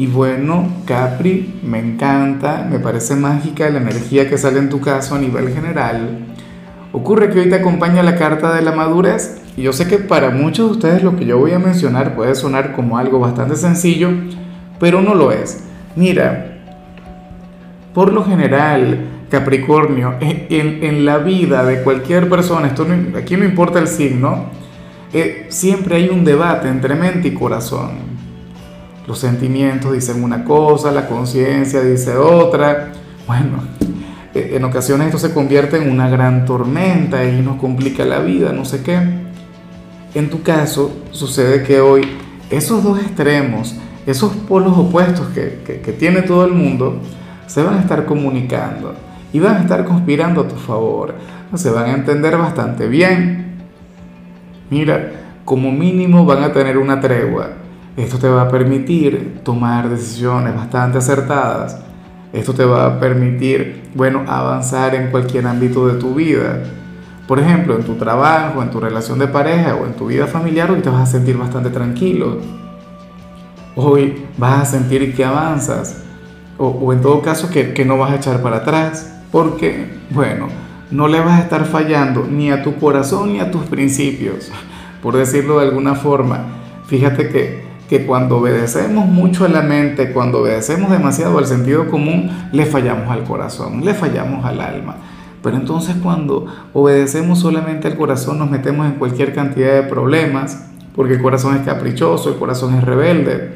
[0.00, 5.14] Y bueno, Capri, me encanta, me parece mágica la energía que sale en tu caso
[5.14, 6.20] a nivel general.
[6.90, 10.30] Ocurre que hoy te acompaña la carta de la madurez y yo sé que para
[10.30, 14.08] muchos de ustedes lo que yo voy a mencionar puede sonar como algo bastante sencillo,
[14.78, 15.64] pero no lo es.
[15.96, 16.62] Mira,
[17.92, 22.86] por lo general, Capricornio, en, la vida de cualquier persona, esto
[23.18, 24.46] aquí no importa el signo,
[25.12, 28.19] eh, siempre hay un debate entre mente y corazón.
[29.10, 32.92] Los sentimientos dicen una cosa, la conciencia dice otra.
[33.26, 33.58] Bueno,
[34.32, 38.52] eh, en ocasiones esto se convierte en una gran tormenta y nos complica la vida,
[38.52, 39.00] no sé qué.
[40.14, 42.02] En tu caso, sucede que hoy
[42.50, 43.74] esos dos extremos,
[44.06, 47.00] esos polos opuestos que, que tiene todo el mundo,
[47.48, 48.94] se van a estar comunicando
[49.32, 51.16] y van a estar conspirando a tu favor.
[51.56, 53.56] Se van a entender bastante bien.
[54.70, 55.10] Mira,
[55.44, 57.54] como mínimo van a tener una tregua
[57.96, 61.78] esto te va a permitir tomar decisiones bastante acertadas.
[62.32, 66.62] Esto te va a permitir, bueno, avanzar en cualquier ámbito de tu vida.
[67.26, 70.70] Por ejemplo, en tu trabajo, en tu relación de pareja o en tu vida familiar,
[70.70, 72.38] hoy te vas a sentir bastante tranquilo.
[73.74, 76.04] Hoy vas a sentir que avanzas.
[76.58, 79.20] O, en todo caso que, que no vas a echar para atrás.
[79.32, 80.48] Porque, bueno,
[80.90, 84.50] no le vas a estar fallando ni a tu corazón ni a tus principios.
[85.02, 86.44] Por decirlo de alguna forma.
[86.86, 92.30] Fíjate que que cuando obedecemos mucho a la mente, cuando obedecemos demasiado al sentido común,
[92.52, 94.94] le fallamos al corazón, le fallamos al alma.
[95.42, 101.14] Pero entonces cuando obedecemos solamente al corazón nos metemos en cualquier cantidad de problemas, porque
[101.14, 103.54] el corazón es caprichoso, el corazón es rebelde.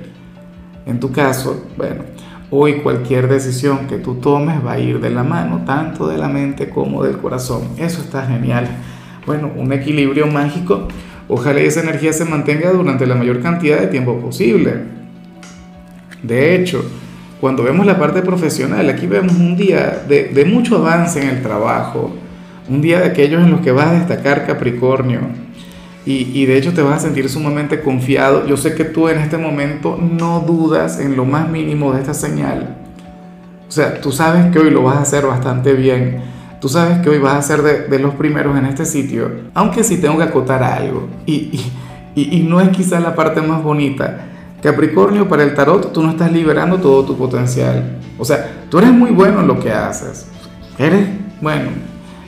[0.85, 2.03] En tu caso, bueno,
[2.51, 6.27] hoy cualquier decisión que tú tomes va a ir de la mano, tanto de la
[6.27, 7.69] mente como del corazón.
[7.79, 8.67] Eso está genial.
[9.27, 10.89] Bueno, un equilibrio mágico
[11.29, 14.75] Ojalá esa energía se mantenga durante la mayor cantidad de tiempo posible.
[16.23, 16.85] De hecho,
[17.41, 22.15] cuando vemos la parte profesional, aquí vemos un día de, mucho avance en el trabajo,
[22.69, 25.21] un día de aquellos en los que vas a destacar Capricornio.
[26.07, 28.47] Y, y, de hecho te vas a sentir sumamente confiado.
[28.47, 32.13] Yo sé que tú en este momento no dudas en lo más mínimo de esta
[32.13, 32.77] señal.
[33.67, 36.34] O sea, tú sabes que hoy lo vas a hacer bastante bien
[36.65, 37.61] Tú sabes que hoy vas a ser
[37.91, 41.09] de, los primeros en este sitio, aunque sí tengo que acotar algo.
[41.27, 41.61] Y,
[42.15, 44.25] y, y, no es quizá la parte más bonita.
[44.63, 47.99] Capricornio, para el tarot tú no estás liberando todo tu potencial.
[48.17, 50.27] O sea, tú eres muy bueno en lo que haces.
[50.79, 51.07] Eres,
[51.43, 51.69] bueno,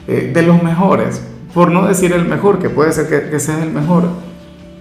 [0.07, 1.23] eh, de los mejores.
[1.55, 4.05] Por no decir el mejor, que puede ser que, que seas el mejor.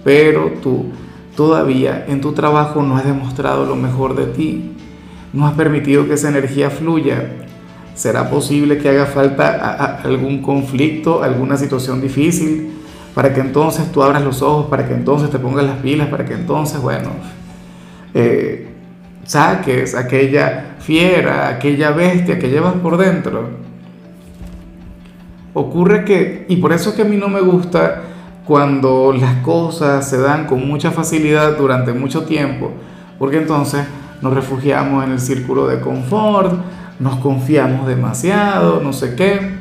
[0.04, 0.92] Pero tú
[1.34, 4.76] todavía en tu trabajo no has demostrado lo mejor de ti.
[5.32, 7.45] No has permitido que esa energía fluya
[7.96, 12.72] ¿Será posible que haga falta algún conflicto, alguna situación difícil,
[13.14, 16.26] para que entonces tú abras los ojos, para que entonces te pongas las pilas, para
[16.26, 17.08] que entonces, bueno,
[18.12, 18.68] eh,
[19.24, 23.48] saques aquella fiera, aquella bestia que llevas por dentro?
[25.54, 28.02] Ocurre que, y por eso es que a mí no me gusta
[28.44, 32.72] cuando las cosas se dan con mucha facilidad durante mucho tiempo,
[33.18, 33.86] porque entonces
[34.20, 36.52] nos refugiamos en el círculo de confort,
[36.98, 39.56] nos confiamos demasiado, no sé qué.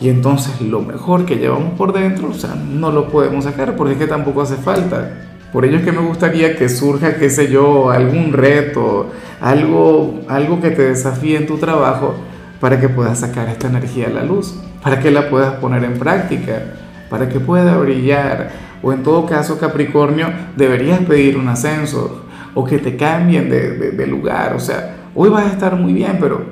[0.00, 3.92] Y entonces lo mejor que llevamos por dentro, o sea, no lo podemos sacar porque
[3.92, 5.28] es que tampoco hace falta.
[5.52, 9.10] Por ello es que me gustaría que surja, qué sé yo, algún reto,
[9.40, 12.14] algo, algo que te desafíe en tu trabajo
[12.58, 15.98] para que puedas sacar esta energía a la luz, para que la puedas poner en
[15.98, 16.62] práctica,
[17.10, 18.50] para que pueda brillar.
[18.82, 22.24] O en todo caso, Capricornio, deberías pedir un ascenso
[22.54, 24.54] o que te cambien de, de, lugar.
[24.54, 26.44] O sea, hoy vas a estar muy bien, pero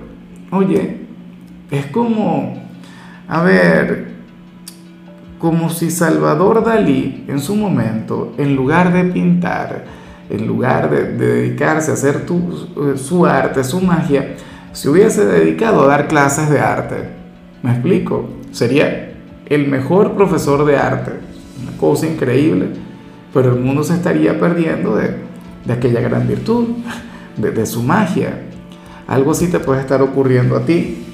[0.51, 0.99] oye,
[1.71, 2.55] es como,
[3.29, 4.11] a ver,
[5.39, 9.85] como si Salvador Dalí en su momento, en lugar de pintar,
[10.29, 12.27] en lugar de, dedicarse a hacer
[12.97, 14.37] su arte, su magia,
[14.73, 17.09] se hubiese dedicado a dar clases de arte.
[17.63, 18.29] ¿Me explico?
[18.53, 19.15] Sería
[19.47, 21.13] el mejor profesor de arte.
[21.63, 22.69] Una cosa increíble.
[23.35, 25.17] Pero el mundo se estaría perdiendo de,
[25.73, 26.69] aquella gran virtud,
[27.37, 28.50] de su magia
[29.11, 31.05] algo así te puede estar ocurriendo a ti.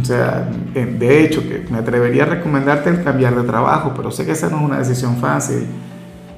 [0.00, 4.24] O sea, de hecho, que me atrevería a recomendarte el cambiar de trabajo, pero sé
[4.24, 5.66] que esa no es una decisión fácil.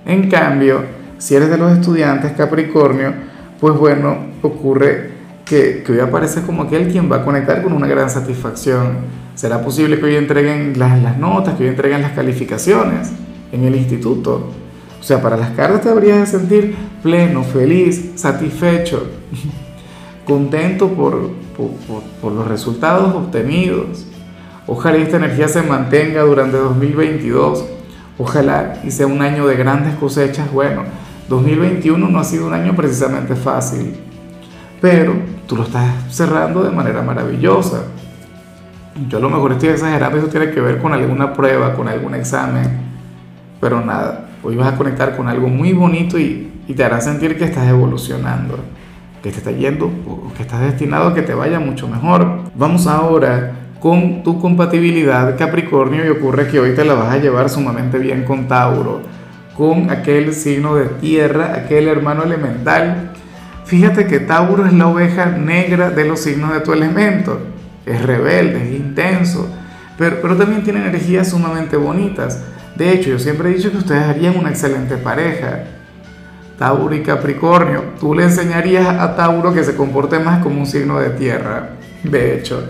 [0.05, 0.83] En cambio,
[1.19, 3.13] si eres de los estudiantes Capricornio,
[3.61, 5.11] pues bueno, ocurre
[5.45, 9.21] que, que hoy aparece como aquel quien va a conectar con una gran satisfacción.
[9.37, 13.13] ¿Será posible que hoy entreguen las, las notas, que hoy entreguen las calificaciones
[13.53, 14.51] en el instituto?
[15.01, 19.09] O sea, para las cartas te habrías de sentir pleno, feliz, satisfecho,
[20.31, 24.07] contento por, por, por, los resultados obtenidos.
[24.69, 27.65] Ojalá esta energía se mantenga durante 2022.
[28.17, 30.53] Ojalá y sea un año de grandes cosechas.
[30.53, 30.85] Bueno,
[31.29, 33.97] 2021 no ha sido un año precisamente fácil,
[34.81, 35.15] pero
[35.49, 37.83] tú lo estás cerrando de manera maravillosa.
[39.09, 42.15] Yo a lo mejor estoy exagerando, eso tiene que ver con alguna prueba, con algún
[42.15, 42.69] examen,
[43.61, 47.37] pero nada, hoy vas a conectar con algo muy bonito y, y te hará sentir
[47.37, 48.59] que estás evolucionando,
[49.23, 52.41] que te está yendo, o que estás destinado a que te vaya mucho mejor.
[52.55, 57.49] Vamos ahora con tu compatibilidad Capricornio y ocurre que hoy te la vas a llevar
[57.49, 59.03] sumamente bien con Tauro
[59.61, 63.13] con aquel signo de tierra, aquel hermano elemental.
[63.67, 67.39] Fíjate que Tauro es la oveja negra de los signos de tu elemento.
[67.85, 69.49] Es rebelde, es intenso,
[69.99, 72.43] pero, pero también tiene energías sumamente bonitas.
[72.75, 75.65] De hecho, yo siempre he dicho que ustedes harían una excelente pareja.
[76.61, 77.85] Tauro y Capricornio.
[77.99, 81.71] Tú le enseñarías a Tauro que se comporte más como un signo de tierra.
[82.05, 82.63] De hecho.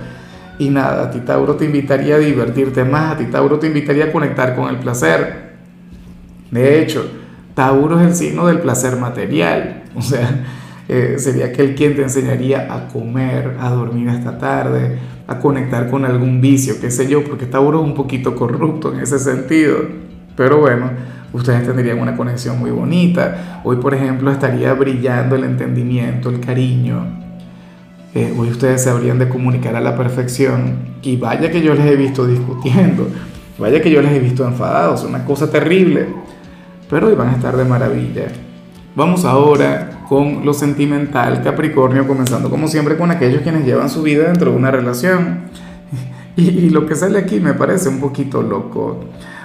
[0.60, 4.04] Y nada, a ti Tauro te invitaría a divertirte más, a ti Tauro te invitaría
[4.04, 5.54] a conectar con el placer.
[6.52, 7.04] De hecho,
[7.54, 10.44] Tauro es el signo del placer material, o sea,
[10.86, 16.04] eh, sería aquel quien te enseñaría a comer, a dormir hasta tarde, a conectar con
[16.04, 19.78] algún vicio, qué sé yo, porque Tauro es un poquito corrupto en ese sentido.
[20.36, 20.90] Pero bueno,
[21.32, 23.60] ustedes tendrían una conexión muy bonita.
[23.64, 27.06] Hoy, por ejemplo, estaría brillando el entendimiento, el cariño.
[28.14, 30.90] Eh, hoy ustedes se habrían de comunicar a la perfección.
[31.02, 33.08] Y vaya que yo les he visto discutiendo,
[33.58, 36.08] vaya que yo les he visto enfadados, una cosa terrible
[36.90, 38.26] pero hoy van a estar de maravilla.
[38.96, 44.24] Vamos ahora con lo sentimental, Capricornio, comenzando como siempre con aquellos quienes llevan su vida
[44.24, 45.44] dentro de una relación.
[46.36, 49.04] Y, lo que sale aquí me parece un poquito loco.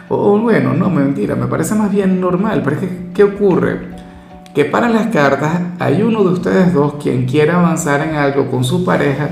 [0.09, 2.61] O bueno, no, mentira, me parece más bien normal.
[2.63, 3.79] Pero es que, ¿qué ocurre?
[4.53, 8.63] Que para las cartas hay uno de ustedes dos quien quiere avanzar en algo con
[8.63, 9.29] su pareja,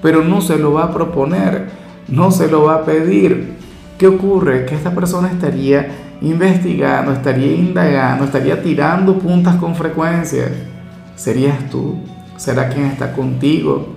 [0.00, 1.66] pero no se lo va a proponer,
[2.08, 3.54] no se lo va a pedir.
[3.98, 4.64] ¿Qué ocurre?
[4.66, 5.88] Que esta persona estaría
[6.20, 10.48] investigando, estaría indagando, estaría tirando puntas con frecuencia.
[11.16, 11.98] ¿Serías tú?
[12.36, 13.94] ¿Será quien está contigo?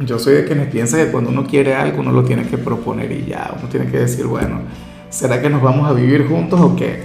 [0.00, 3.12] Yo soy de quienes piensa que cuando uno quiere algo uno lo tiene que proponer
[3.12, 4.60] y ya, uno tiene que decir, bueno,
[5.12, 7.02] ¿será que nos vamos a vivir juntos o qué?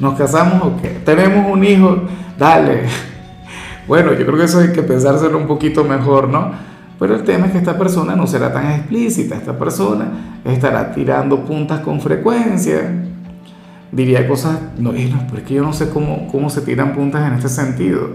[0.00, 0.88] ¿Nos casamos o qué?
[1.04, 2.02] ¿Tenemos un hijo?
[2.38, 2.82] Dale.
[3.88, 6.50] Bueno, yo creo que eso hay que pensárselo un poquito mejor, ¿no?
[6.98, 11.44] Pero el tema es que esta persona no será tan explícita, esta persona estará tirando
[11.44, 12.80] puntas con frecuencia,
[13.92, 17.28] diría cosas, no, no, pero es que yo no sé cómo, cómo se tiran puntas
[17.28, 18.08] en este sentido.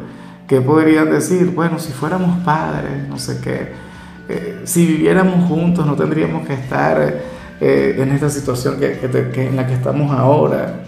[0.46, 1.54] ¿Qué podrían decir?
[1.56, 3.72] Bueno, si fuéramos padres, no sé qué,
[4.28, 7.22] eh, si viviéramos juntos no tendríamos que estar
[7.62, 8.98] eh, en esta situación que,
[9.34, 10.82] que, en la que estamos ahora.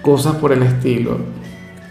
[0.00, 1.18] Cosas por el estilo.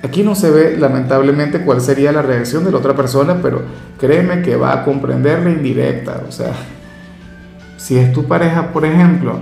[0.02, 3.62] Aquí no se ve lamentablemente cuál sería la reacción de la otra persona, pero
[4.00, 6.24] créeme que va a comprender la indirecta.
[6.28, 6.54] O sea,
[7.78, 9.38] si es tu pareja, por ejemplo,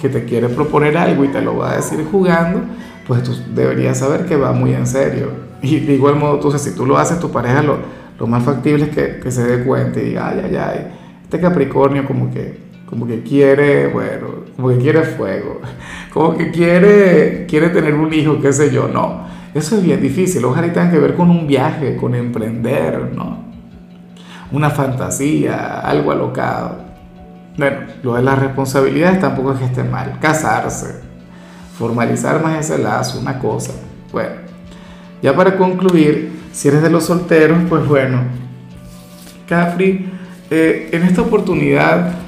[0.00, 2.60] que te quiere proponer algo y te lo va a decir jugando,
[3.06, 5.30] pues tú deberías saber que va muy en serio.
[5.60, 7.78] Y de igual modo, tú, si tú lo haces, tu pareja lo,
[8.18, 10.92] lo más factible es que, que, se dé cuenta y diga, ay, ay, ay,
[11.24, 15.62] este Capricornio como que, como que quiere, bueno, como que quiere fuego,
[16.12, 19.24] como que quiere, quiere tener un hijo, qué sé yo, no.
[19.54, 23.44] Eso es bien difícil, ojalá tenga que ver con un viaje, con emprender, ¿no?
[24.50, 26.80] Una fantasía, algo alocado.
[27.56, 30.18] Bueno, lo de las responsabilidades tampoco es que esté mal.
[30.20, 31.00] Casarse,
[31.78, 33.72] formalizar más ese lazo, una cosa.
[34.12, 34.34] Bueno,
[35.22, 38.20] ya para concluir, si eres de los solteros, pues bueno,
[39.48, 40.10] Capri,
[40.50, 42.18] eh, en esta oportunidad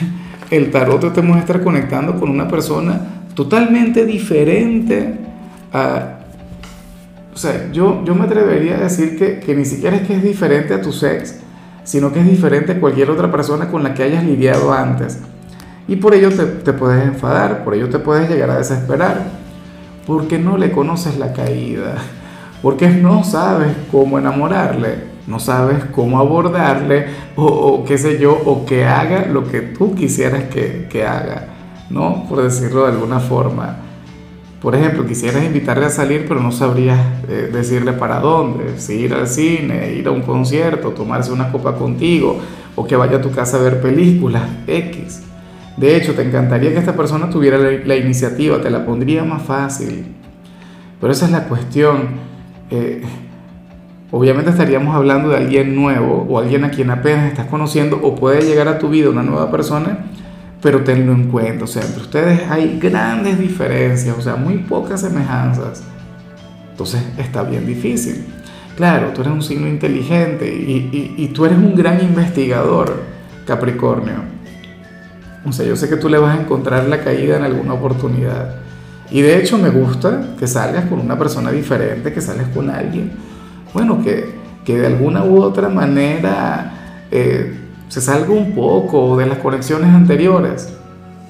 [0.50, 3.00] el tarot te a estar conectando con una persona
[3.34, 5.14] totalmente diferente.
[7.34, 10.22] O sea, yo, yo me atrevería a decir que, que ni siquiera es que es
[10.22, 11.40] diferente a tu sex,
[11.84, 15.18] sino que es diferente a cualquier otra persona con la que hayas lidiado antes.
[15.88, 19.22] Y por ello te, te, puedes enfadar, por ello te puedes llegar a desesperar,
[20.06, 21.96] porque no le conoces la caída,
[22.60, 28.84] porque no sabes cómo enamorarle, no sabes cómo abordarle, o, qué sé yo, o que
[28.84, 31.48] haga lo que tú quisieras que, que haga,
[31.90, 32.26] ¿no?
[32.28, 33.76] Por decirlo de alguna forma.
[34.60, 36.98] Por ejemplo, quisieras invitarle a salir, pero no sabrías
[37.28, 41.74] eh, decirle para dónde, si ir al cine, ir a un concierto, tomarse una copa
[41.74, 42.38] contigo,
[42.76, 45.22] o que vaya a tu casa a ver películas, X.
[45.76, 50.06] De hecho, te encantaría que esta persona tuviera la, iniciativa, te la pondría más fácil.
[51.00, 52.10] Pero esa es la cuestión.
[52.70, 53.02] Eh,
[54.12, 58.42] obviamente estaríamos hablando de alguien nuevo o alguien a quien apenas estás conociendo o puede
[58.42, 59.98] llegar a tu vida una nueva persona,
[60.60, 65.00] pero tenlo en cuenta, o sea, entre ustedes hay grandes diferencias, o sea, muy pocas
[65.00, 65.82] semejanzas.
[66.70, 68.24] Entonces está bien difícil.
[68.76, 73.02] Claro, tú eres un signo inteligente y, y, tú eres un gran investigador,
[73.46, 74.14] Capricornio.
[75.44, 78.56] O sea, yo sé que tú le vas a encontrar la caída en alguna oportunidad.
[79.10, 83.12] Y de hecho me gusta que salgas con una persona diferente, que salgas con alguien,
[83.74, 84.32] bueno, que,
[84.64, 86.72] que de alguna u otra manera
[87.10, 90.74] eh, se salga un poco de las conexiones anteriores,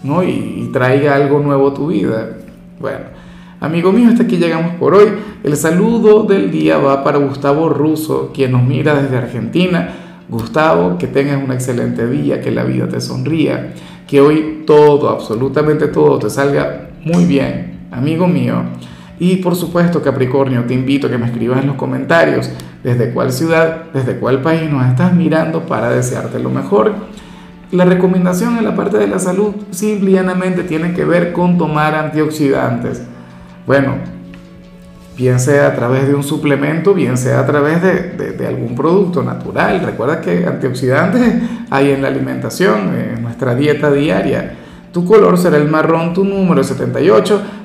[0.02, 0.22] ¿no?
[0.22, 2.36] Y, y traiga algo nuevo a tu vida.
[2.80, 3.00] Bueno,
[3.60, 5.08] amigo mío, hasta aquí llegamos por hoy.
[5.44, 9.94] El saludo del día va para Gustavo Russo, quien nos mira desde Argentina.
[10.28, 13.74] Gustavo, que tengas un excelente día, que la vida te sonría,
[14.06, 18.62] que hoy todo, absolutamente todo, te salga muy bien, amigo mío.
[19.22, 22.50] Y por supuesto, Capricornio, te invito a que me escribas en los comentarios
[22.82, 26.92] desde cuál ciudad, desde cuál país nos estás mirando para desearte lo mejor.
[27.70, 33.00] La recomendación en la parte de la salud simplemente tiene que ver con tomar antioxidantes.
[33.64, 33.94] Bueno,
[35.16, 39.22] bien sea a través de un suplemento, bien sea a través de, de, algún producto
[39.22, 39.82] natural.
[39.86, 41.34] Recuerda que antioxidantes
[41.70, 44.56] hay en la alimentación, en nuestra dieta diaria.
[44.92, 47.40] Tu color será el marrón, tu número 78.